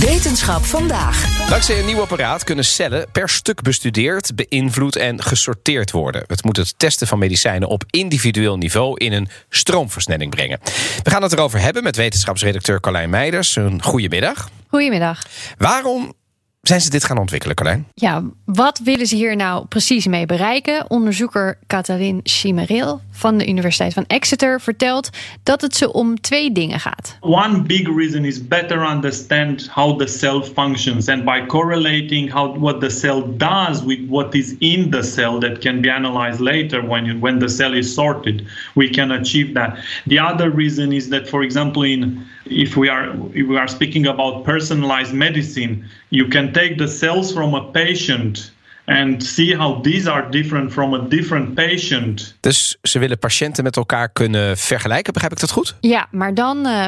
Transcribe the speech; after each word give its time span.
Wetenschap 0.00 0.64
vandaag. 0.64 1.48
Dankzij 1.48 1.78
een 1.78 1.86
nieuw 1.86 2.00
apparaat 2.00 2.44
kunnen 2.44 2.64
cellen 2.64 3.10
per 3.12 3.28
stuk 3.28 3.62
bestudeerd, 3.62 4.32
beïnvloed 4.34 4.96
en 4.96 5.22
gesorteerd 5.22 5.90
worden. 5.90 6.24
Het 6.26 6.44
moet 6.44 6.56
het 6.56 6.74
testen 6.76 7.06
van 7.06 7.18
medicijnen 7.18 7.68
op 7.68 7.84
individueel 7.90 8.56
niveau 8.56 8.96
in 8.96 9.12
een 9.12 9.28
stroomversnelling 9.48 10.30
brengen. 10.30 10.58
We 11.02 11.10
gaan 11.10 11.22
het 11.22 11.32
erover 11.32 11.60
hebben 11.60 11.82
met 11.82 11.96
wetenschapsredacteur 11.96 12.80
Carlijn 12.80 13.10
Meiders. 13.10 13.56
Een 13.56 13.82
goedemiddag. 13.82 14.50
Goedemiddag. 14.68 15.22
Waarom 15.58 16.12
zijn 16.60 16.80
ze 16.80 16.90
dit 16.90 17.04
gaan 17.04 17.18
ontwikkelen, 17.18 17.56
Carlijn? 17.56 17.86
Ja, 17.94 18.22
wat 18.44 18.80
willen 18.84 19.06
ze 19.06 19.16
hier 19.16 19.36
nou 19.36 19.66
precies 19.66 20.06
mee 20.06 20.26
bereiken? 20.26 20.90
Onderzoeker 20.90 21.58
Katalin 21.66 22.20
Chimeril 22.22 23.00
van 23.20 23.38
de 23.38 23.48
Universiteit 23.48 23.92
van 23.92 24.04
Exeter 24.06 24.60
vertelt 24.60 25.10
dat 25.42 25.60
het 25.60 25.76
ze 25.76 25.92
om 25.92 26.20
twee 26.20 26.52
dingen 26.52 26.80
gaat. 26.80 27.18
One 27.20 27.62
big 27.62 27.86
reason 27.96 28.24
is 28.24 28.46
better 28.48 28.90
understand 28.90 29.68
how 29.68 29.98
the 29.98 30.06
cell 30.06 30.42
functions 30.42 31.08
and 31.08 31.24
by 31.24 31.46
correlating 31.46 32.32
how 32.32 32.58
what 32.58 32.80
the 32.80 32.90
cell 32.90 33.24
does 33.36 33.84
with 33.84 33.98
what 34.08 34.34
is 34.34 34.54
in 34.58 34.90
the 34.90 35.02
cell 35.02 35.38
that 35.38 35.58
can 35.58 35.80
be 35.80 35.92
analyzed 35.92 36.40
later 36.40 36.86
when 36.86 37.04
you, 37.04 37.18
when 37.20 37.38
the 37.38 37.48
cell 37.48 37.74
is 37.74 37.94
sorted, 37.94 38.46
we 38.74 38.88
can 38.88 39.10
achieve 39.10 39.54
that. 39.54 39.78
The 40.06 40.18
other 40.18 40.50
reason 40.50 40.92
is 40.92 41.08
that 41.08 41.28
for 41.28 41.42
example 41.42 41.82
in 41.82 42.26
if 42.46 42.76
we 42.76 42.88
are 42.88 43.12
if 43.34 43.46
we 43.46 43.56
are 43.56 43.68
speaking 43.68 44.06
about 44.06 44.44
personalized 44.44 45.14
medicine, 45.14 45.84
you 46.10 46.26
can 46.28 46.52
take 46.52 46.78
the 46.78 46.88
cells 46.88 47.32
from 47.32 47.54
a 47.54 47.72
patient 47.72 48.50
and 48.90 49.22
see 49.22 49.56
how 49.56 49.82
these 49.82 50.10
are 50.10 50.30
different 50.30 50.72
from 50.72 50.94
a 50.94 50.98
different 51.08 51.54
patient. 51.54 52.36
Dus 52.40 52.78
ze 52.82 52.98
willen 52.98 53.18
patiënten 53.18 53.64
met 53.64 53.76
elkaar 53.76 54.08
kunnen 54.12 54.58
vergelijken, 54.58 55.12
begrijp 55.12 55.32
ik 55.32 55.40
dat 55.40 55.50
goed? 55.50 55.76
Ja, 55.80 56.08
maar 56.10 56.34
dan 56.34 56.66
uh, 56.66 56.86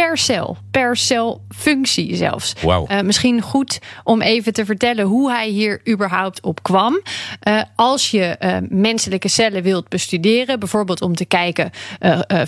per 0.00 0.18
cel, 0.18 0.56
per 0.70 0.96
celfunctie 0.96 2.16
zelfs. 2.16 2.54
Wow. 2.60 2.90
Uh, 2.90 3.00
misschien 3.00 3.40
goed 3.40 3.78
om 4.04 4.22
even 4.22 4.52
te 4.52 4.64
vertellen 4.64 5.04
hoe 5.04 5.30
hij 5.30 5.48
hier 5.48 5.80
überhaupt 5.88 6.42
op 6.42 6.62
kwam. 6.62 7.00
Uh, 7.48 7.62
als 7.74 8.10
je 8.10 8.36
uh, 8.40 8.56
menselijke 8.68 9.28
cellen 9.28 9.62
wilt 9.62 9.88
bestuderen, 9.88 10.58
bijvoorbeeld 10.58 11.02
om 11.02 11.14
te 11.14 11.24
kijken, 11.24 11.70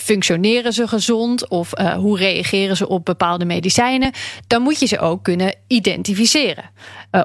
functioneren 0.00 0.72
ze 0.72 0.88
gezond 0.88 1.48
of 1.48 1.70
hoe 1.96 2.18
reageren 2.18 2.76
ze 2.76 2.88
op 2.88 3.04
bepaalde 3.04 3.44
medicijnen, 3.44 4.12
dan 4.46 4.62
moet 4.62 4.80
je 4.80 4.86
ze 4.86 4.98
ook 4.98 5.22
kunnen 5.22 5.54
identificeren. 5.66 6.64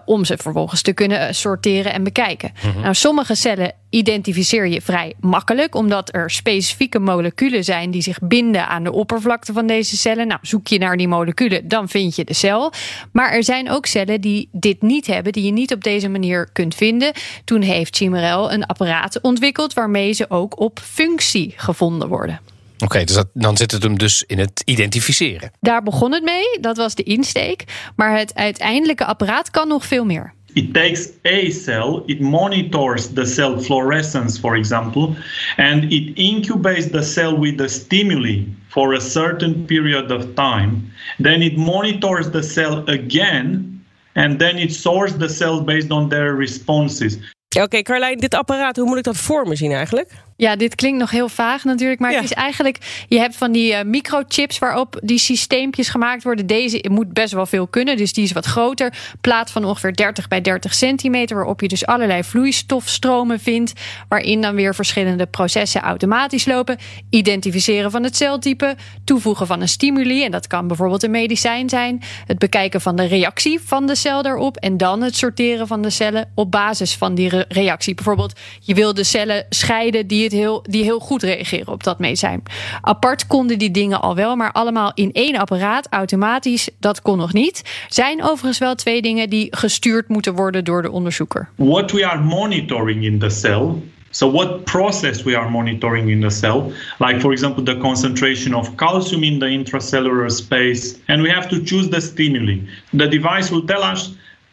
om 0.05 0.25
ze 0.25 0.37
vervolgens 0.37 0.81
te 0.81 0.93
kunnen 0.93 1.35
sorteren 1.35 1.93
en 1.93 2.03
bekijken. 2.03 2.51
Mhm. 2.63 2.81
Nou, 2.81 2.93
sommige 2.93 3.35
cellen 3.35 3.73
identificeer 3.91 4.67
je 4.67 4.81
vrij 4.81 5.13
makkelijk, 5.19 5.75
omdat 5.75 6.15
er 6.15 6.29
specifieke 6.29 6.99
moleculen 6.99 7.63
zijn 7.63 7.91
die 7.91 8.01
zich 8.01 8.19
binden 8.21 8.67
aan 8.67 8.83
de 8.83 8.91
oppervlakte 8.91 9.53
van 9.53 9.67
deze 9.67 9.97
cellen. 9.97 10.27
Nou, 10.27 10.39
zoek 10.41 10.67
je 10.67 10.77
naar 10.77 10.97
die 10.97 11.07
moleculen, 11.07 11.67
dan 11.67 11.89
vind 11.89 12.15
je 12.15 12.23
de 12.23 12.33
cel. 12.33 12.73
Maar 13.11 13.31
er 13.31 13.43
zijn 13.43 13.69
ook 13.69 13.85
cellen 13.85 14.21
die 14.21 14.49
dit 14.51 14.81
niet 14.81 15.07
hebben, 15.07 15.33
die 15.33 15.43
je 15.43 15.51
niet 15.51 15.73
op 15.73 15.83
deze 15.83 16.09
manier 16.09 16.49
kunt 16.53 16.75
vinden. 16.75 17.13
Toen 17.45 17.61
heeft 17.61 17.95
Chimerel 17.95 18.51
een 18.51 18.65
apparaat 18.65 19.21
ontwikkeld 19.21 19.73
waarmee 19.73 20.13
ze 20.13 20.29
ook 20.29 20.59
op 20.59 20.79
functie 20.79 21.53
gevonden 21.55 22.07
worden. 22.07 22.39
Oké, 22.83 22.83
okay, 22.93 23.05
dus 23.05 23.15
dat, 23.15 23.27
dan 23.33 23.57
zit 23.57 23.71
het 23.71 23.83
hem 23.83 23.97
dus 23.97 24.23
in 24.27 24.39
het 24.39 24.61
identificeren. 24.65 25.51
Daar 25.59 25.83
begon 25.83 26.11
het 26.11 26.23
mee, 26.23 26.57
dat 26.61 26.77
was 26.77 26.95
de 26.95 27.03
insteek. 27.03 27.63
Maar 27.95 28.17
het 28.17 28.35
uiteindelijke 28.35 29.05
apparaat 29.05 29.49
kan 29.49 29.67
nog 29.67 29.85
veel 29.85 30.05
meer. 30.05 30.33
It 30.55 30.73
takes 30.73 31.13
a 31.23 31.49
cell, 31.51 32.03
it 32.07 32.19
monitors 32.21 33.09
the 33.09 33.25
cell 33.25 33.59
fluorescence, 33.59 34.37
for 34.37 34.55
example, 34.57 35.15
and 35.57 35.85
it 35.85 36.15
incubates 36.15 36.91
the 36.91 37.03
cell 37.03 37.37
with 37.37 37.57
the 37.57 37.69
stimuli 37.69 38.45
for 38.69 38.93
a 38.93 39.01
certain 39.01 39.65
period 39.65 40.11
of 40.11 40.35
time. 40.35 40.91
Then 41.19 41.41
it 41.41 41.57
monitors 41.57 42.31
the 42.31 42.43
cell 42.43 42.83
again, 42.89 43.81
and 44.15 44.39
then 44.39 44.57
it 44.57 44.73
sorts 44.73 45.13
the 45.13 45.29
cell 45.29 45.61
based 45.61 45.91
on 45.91 46.09
their 46.09 46.35
responses. 46.35 47.17
Okay, 47.59 47.81
Carlijn, 47.83 48.17
dit 48.17 48.33
apparaat, 48.33 48.75
hoe 48.75 48.87
moet 48.87 48.97
ik 48.97 49.03
dat 49.03 49.17
voor 49.17 49.47
me 49.47 49.55
zien 49.55 49.71
eigenlijk? 49.71 50.11
Ja, 50.41 50.55
dit 50.55 50.75
klinkt 50.75 50.99
nog 50.99 51.11
heel 51.11 51.29
vaag 51.29 51.63
natuurlijk. 51.63 51.99
Maar 51.99 52.11
Ja. 52.11 52.15
het 52.21 52.25
is 52.25 52.33
eigenlijk. 52.33 52.77
Je 53.07 53.19
hebt 53.19 53.35
van 53.35 53.51
die 53.51 53.73
eh, 53.73 53.85
microchips 53.85 54.59
waarop 54.59 54.99
die 55.03 55.17
systeempjes 55.19 55.89
gemaakt 55.89 56.23
worden. 56.23 56.47
Deze 56.47 56.85
moet 56.89 57.13
best 57.13 57.33
wel 57.33 57.45
veel 57.45 57.67
kunnen. 57.67 57.97
Dus 57.97 58.13
die 58.13 58.23
is 58.23 58.31
wat 58.31 58.45
groter. 58.45 58.93
Plaat 59.21 59.51
van 59.51 59.65
ongeveer 59.65 59.95
30 59.95 60.27
bij 60.27 60.41
30 60.41 60.73
centimeter. 60.73 61.35
Waarop 61.35 61.61
je 61.61 61.67
dus 61.67 61.85
allerlei 61.85 62.23
vloeistofstromen 62.23 63.39
vindt. 63.39 63.73
Waarin 64.07 64.41
dan 64.41 64.55
weer 64.55 64.75
verschillende 64.75 65.25
processen 65.25 65.81
automatisch 65.81 66.45
lopen. 66.45 66.77
Identificeren 67.09 67.91
van 67.91 68.03
het 68.03 68.15
celtype. 68.15 68.75
Toevoegen 69.03 69.47
van 69.47 69.61
een 69.61 69.69
stimuli. 69.69 70.23
En 70.23 70.31
dat 70.31 70.47
kan 70.47 70.67
bijvoorbeeld 70.67 71.03
een 71.03 71.11
medicijn 71.11 71.69
zijn. 71.69 72.01
Het 72.25 72.39
bekijken 72.39 72.81
van 72.81 72.95
de 72.95 73.05
reactie 73.05 73.59
van 73.65 73.85
de 73.87 73.95
cel 73.95 74.21
daarop. 74.21 74.57
En 74.57 74.77
dan 74.77 75.01
het 75.01 75.15
sorteren 75.15 75.67
van 75.67 75.81
de 75.81 75.89
cellen 75.89 76.31
op 76.35 76.51
basis 76.51 76.95
van 76.95 77.15
die 77.15 77.29
re- 77.29 77.45
reactie. 77.47 77.93
Bijvoorbeeld, 77.95 78.39
je 78.59 78.73
wil 78.73 78.93
de 78.93 79.03
cellen 79.03 79.45
scheiden 79.49 80.07
die, 80.07 80.23
het 80.23 80.29
heel, 80.31 80.63
die 80.69 80.83
heel 80.83 80.99
goed 80.99 81.23
reageren 81.23 81.73
op 81.73 81.83
dat 81.83 81.99
medicijn. 81.99 82.43
Apart 82.81 83.27
konden 83.27 83.59
die 83.59 83.71
dingen 83.71 84.01
al 84.01 84.15
wel, 84.15 84.35
maar 84.35 84.51
allemaal 84.51 84.91
in 84.93 85.11
één 85.13 85.35
apparaat 85.35 85.87
automatisch. 85.89 86.69
Dat 86.79 87.01
kon 87.01 87.17
nog 87.17 87.33
niet. 87.33 87.85
Zijn 87.89 88.23
overigens 88.23 88.57
wel 88.57 88.75
twee 88.75 89.01
dingen 89.01 89.29
die 89.29 89.47
gestuurd 89.55 90.07
moeten 90.07 90.35
worden 90.35 90.63
door 90.63 90.81
de 90.81 90.91
onderzoeker. 90.91 91.49
what 91.55 91.91
we 91.91 92.05
are 92.05 92.21
monitoring 92.21 93.03
in 93.03 93.19
the 93.19 93.29
cell. 93.29 93.81
So, 94.11 94.27
what 94.27 94.65
process 94.65 95.23
we 95.23 95.37
are 95.37 95.49
monitoring 95.49 96.09
in 96.09 96.19
the 96.19 96.29
cell, 96.29 96.73
like 96.99 97.21
for 97.21 97.31
example, 97.31 97.63
the 97.63 97.77
concentration 97.79 98.53
of 98.53 98.75
calcium 98.75 99.23
in 99.23 99.39
the 99.39 99.45
intracellular 99.45 100.29
space, 100.29 100.99
and 101.07 101.21
we 101.21 101.29
have 101.29 101.47
to 101.49 101.63
choose 101.63 101.89
the 101.89 102.01
stimuli. 102.01 102.67
The 102.93 103.07
device 103.07 103.49
will 103.51 103.65
tell 103.65 103.83
us 103.83 104.09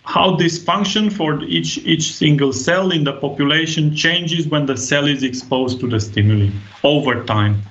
how 0.08 0.36
this 0.36 0.58
function 0.58 1.10
for 1.10 1.42
each, 1.44 1.78
each 1.84 2.12
single 2.12 2.52
cell 2.52 2.90
in 2.92 3.04
the 3.04 3.12
population 3.12 3.94
changes 3.94 4.46
when 4.46 4.66
the 4.66 4.76
cell 4.76 5.06
is 5.06 5.22
exposed 5.22 5.80
to 5.80 5.88
the 5.88 6.00
stimuli 6.00 6.50
over 6.82 7.24
time. 7.24 7.62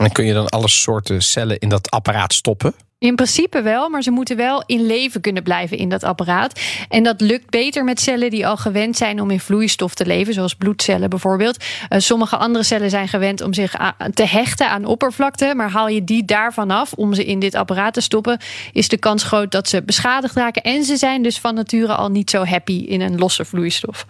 En 0.00 0.12
kun 0.12 0.24
je 0.24 0.32
dan 0.32 0.46
alle 0.46 0.68
soorten 0.68 1.22
cellen 1.22 1.58
in 1.58 1.68
dat 1.68 1.90
apparaat 1.90 2.32
stoppen? 2.32 2.74
In 3.00 3.14
principe 3.14 3.62
wel, 3.62 3.88
maar 3.88 4.02
ze 4.02 4.10
moeten 4.10 4.36
wel 4.36 4.62
in 4.66 4.86
leven 4.86 5.20
kunnen 5.20 5.42
blijven 5.42 5.78
in 5.78 5.88
dat 5.88 6.04
apparaat. 6.04 6.60
En 6.88 7.02
dat 7.02 7.20
lukt 7.20 7.50
beter 7.50 7.84
met 7.84 8.00
cellen 8.00 8.30
die 8.30 8.46
al 8.46 8.56
gewend 8.56 8.96
zijn 8.96 9.20
om 9.20 9.30
in 9.30 9.40
vloeistof 9.40 9.94
te 9.94 10.06
leven, 10.06 10.34
zoals 10.34 10.54
bloedcellen 10.54 11.10
bijvoorbeeld. 11.10 11.64
Eh, 11.88 11.98
sommige 11.98 12.36
andere 12.36 12.64
cellen 12.64 12.90
zijn 12.90 13.08
gewend 13.08 13.40
om 13.40 13.54
zich 13.54 13.76
te 14.14 14.26
hechten 14.26 14.70
aan 14.70 14.84
oppervlakte, 14.84 15.52
maar 15.56 15.70
haal 15.70 15.88
je 15.88 16.04
die 16.04 16.24
daarvan 16.24 16.70
af 16.70 16.92
om 16.92 17.14
ze 17.14 17.24
in 17.24 17.38
dit 17.38 17.54
apparaat 17.54 17.94
te 17.94 18.00
stoppen, 18.00 18.40
is 18.72 18.88
de 18.88 18.98
kans 18.98 19.22
groot 19.22 19.50
dat 19.50 19.68
ze 19.68 19.82
beschadigd 19.82 20.34
raken. 20.34 20.62
En 20.62 20.84
ze 20.84 20.96
zijn 20.96 21.22
dus 21.22 21.38
van 21.38 21.54
nature 21.54 21.94
al 21.94 22.08
niet 22.08 22.30
zo 22.30 22.44
happy 22.44 22.84
in 22.88 23.00
een 23.00 23.18
losse 23.18 23.44
vloeistof. 23.44 24.06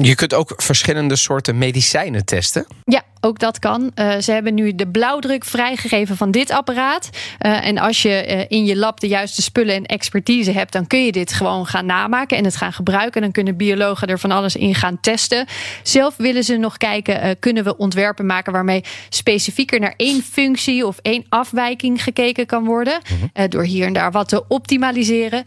Je 0.00 0.14
kunt 0.14 0.34
ook 0.34 0.52
verschillende 0.56 1.16
soorten 1.16 1.58
medicijnen 1.58 2.24
testen. 2.24 2.66
Ja, 2.84 3.02
ook 3.24 3.38
dat 3.38 3.58
kan. 3.58 3.90
Eh, 3.94 4.18
ze 4.18 4.32
hebben 4.32 4.54
nu 4.54 4.74
de 4.74 4.88
blauwdruk 4.88 5.44
vrijgegeven 5.44 6.16
van 6.16 6.30
dit 6.30 6.50
apparaat. 6.50 7.10
Eh, 7.38 7.66
en 7.66 7.78
als 7.78 8.02
je 8.02 8.10
eh, 8.10 8.44
in 8.48 8.64
je 8.64 8.76
lab 8.76 9.00
de 9.00 9.08
juiste 9.08 9.42
spullen 9.42 9.74
en 9.74 9.86
expertise 9.86 10.50
hebt, 10.52 10.72
dan 10.72 10.86
kun 10.86 11.04
je 11.04 11.12
dit 11.12 11.32
gewoon 11.32 11.66
gaan 11.66 11.86
namaken 11.86 12.36
en 12.36 12.44
het 12.44 12.56
gaan 12.56 12.72
gebruiken. 12.72 13.14
En 13.14 13.20
dan 13.20 13.32
kunnen 13.32 13.56
biologen 13.56 14.08
er 14.08 14.18
van 14.18 14.30
alles 14.30 14.56
in 14.56 14.74
gaan 14.74 15.00
testen. 15.00 15.46
Zelf 15.82 16.16
willen 16.16 16.44
ze 16.44 16.56
nog 16.56 16.76
kijken, 16.76 17.38
kunnen 17.38 17.64
we 17.64 17.76
ontwerpen 17.76 18.26
maken 18.26 18.52
waarmee 18.52 18.84
specifieker 19.08 19.80
naar 19.80 19.94
één 19.96 20.22
functie 20.22 20.86
of 20.86 20.98
één 21.02 21.24
afwijking 21.28 22.02
gekeken 22.02 22.46
kan 22.46 22.64
worden. 22.64 23.00
Eh, 23.32 23.48
door 23.48 23.64
hier 23.64 23.86
en 23.86 23.92
daar 23.92 24.10
wat 24.10 24.28
te 24.28 24.44
optimaliseren. 24.48 25.44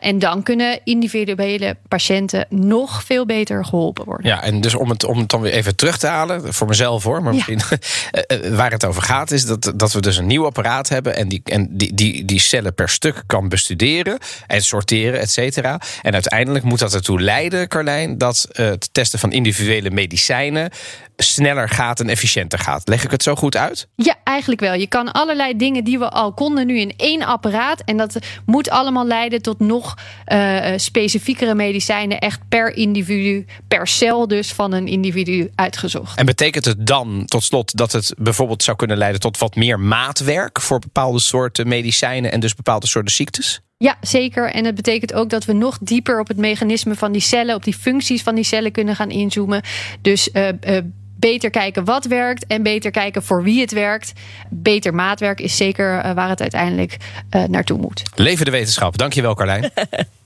En 0.00 0.18
dan 0.18 0.42
kunnen 0.42 0.80
individuele 0.84 1.76
patiënten 1.88 2.46
nog 2.48 3.04
veel 3.04 3.26
beter 3.26 3.64
geholpen 3.64 4.04
worden. 4.04 4.26
Ja, 4.26 4.42
en 4.42 4.60
dus 4.60 4.74
om 4.74 4.90
het, 4.90 5.04
om 5.04 5.18
het 5.18 5.28
dan 5.28 5.40
weer 5.40 5.52
even 5.52 5.76
terug 5.76 5.98
te 5.98 6.06
halen, 6.06 6.54
voor 6.54 6.66
mezelf 6.66 7.04
hoor, 7.04 7.15
maar 7.22 7.34
misschien 7.34 7.60
eh, 8.10 8.22
eh, 8.26 8.54
waar 8.54 8.70
het 8.70 8.84
over 8.84 9.02
gaat, 9.02 9.30
is 9.30 9.44
dat, 9.44 9.72
dat 9.76 9.92
we 9.92 10.00
dus 10.00 10.16
een 10.16 10.26
nieuw 10.26 10.44
apparaat 10.44 10.88
hebben 10.88 11.16
en 11.16 11.28
die, 11.28 11.40
en 11.44 11.68
die, 11.70 11.94
die, 11.94 12.24
die 12.24 12.40
cellen 12.40 12.74
per 12.74 12.88
stuk 12.88 13.22
kan 13.26 13.48
bestuderen 13.48 14.18
en 14.46 14.62
sorteren, 14.62 15.20
et 15.20 15.30
cetera. 15.30 15.80
En 16.02 16.12
uiteindelijk 16.12 16.64
moet 16.64 16.78
dat 16.78 16.94
ertoe 16.94 17.20
leiden, 17.20 17.68
Carlijn, 17.68 18.18
dat 18.18 18.48
eh, 18.52 18.66
het 18.66 18.88
testen 18.92 19.18
van 19.18 19.32
individuele 19.32 19.90
medicijnen 19.90 20.70
sneller 21.16 21.68
gaat 21.68 22.00
en 22.00 22.08
efficiënter 22.08 22.58
gaat. 22.58 22.88
Leg 22.88 23.04
ik 23.04 23.10
het 23.10 23.22
zo 23.22 23.34
goed 23.34 23.56
uit? 23.56 23.88
Ja, 23.94 24.14
eigenlijk 24.24 24.60
wel. 24.60 24.74
Je 24.74 24.86
kan 24.86 25.12
allerlei 25.12 25.56
dingen 25.56 25.84
die 25.84 25.98
we 25.98 26.08
al 26.08 26.32
konden 26.32 26.66
nu 26.66 26.78
in 26.78 26.92
één 26.96 27.22
apparaat. 27.22 27.82
En 27.84 27.96
dat 27.96 28.18
moet 28.46 28.70
allemaal 28.70 29.06
leiden 29.06 29.42
tot 29.42 29.60
nog 29.60 29.94
uh, 30.32 30.72
specifiekere 30.76 31.54
medicijnen. 31.54 32.18
Echt 32.18 32.40
per 32.48 32.76
individu, 32.76 33.46
per 33.68 33.86
cel 33.86 34.28
dus 34.28 34.52
van 34.52 34.72
een 34.72 34.86
individu 34.86 35.50
uitgezocht. 35.54 36.18
En 36.18 36.26
betekent 36.26 36.64
het 36.64 36.86
dan 36.86 37.05
tot 37.24 37.44
slot 37.44 37.76
dat 37.76 37.92
het 37.92 38.14
bijvoorbeeld 38.18 38.62
zou 38.62 38.76
kunnen 38.76 38.96
leiden 38.96 39.20
tot 39.20 39.38
wat 39.38 39.54
meer 39.54 39.80
maatwerk 39.80 40.60
voor 40.60 40.78
bepaalde 40.78 41.20
soorten 41.20 41.68
medicijnen 41.68 42.32
en 42.32 42.40
dus 42.40 42.54
bepaalde 42.54 42.86
soorten 42.86 43.14
ziektes? 43.14 43.60
Ja, 43.78 43.96
zeker. 44.00 44.50
En 44.50 44.64
het 44.64 44.74
betekent 44.74 45.12
ook 45.12 45.30
dat 45.30 45.44
we 45.44 45.52
nog 45.52 45.78
dieper 45.80 46.20
op 46.20 46.28
het 46.28 46.36
mechanisme 46.36 46.94
van 46.94 47.12
die 47.12 47.20
cellen, 47.20 47.54
op 47.54 47.64
die 47.64 47.74
functies 47.74 48.22
van 48.22 48.34
die 48.34 48.44
cellen 48.44 48.72
kunnen 48.72 48.96
gaan 48.96 49.10
inzoomen. 49.10 49.62
Dus 50.00 50.28
uh, 50.32 50.48
uh, 50.48 50.78
beter 51.18 51.50
kijken 51.50 51.84
wat 51.84 52.04
werkt 52.04 52.46
en 52.46 52.62
beter 52.62 52.90
kijken 52.90 53.22
voor 53.22 53.42
wie 53.42 53.60
het 53.60 53.72
werkt. 53.72 54.12
Beter 54.50 54.94
maatwerk 54.94 55.40
is 55.40 55.56
zeker 55.56 56.04
uh, 56.04 56.12
waar 56.12 56.28
het 56.28 56.40
uiteindelijk 56.40 56.96
naartoe 57.48 57.78
moet. 57.78 58.02
Leven 58.14 58.44
de 58.44 58.50
wetenschap. 58.50 58.98
Dankjewel, 58.98 59.34
Carlijn. 59.34 59.70